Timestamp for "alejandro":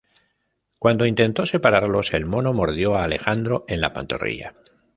3.03-3.65